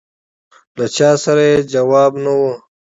[0.77, 2.41] له چا سره یې ځواب نه و.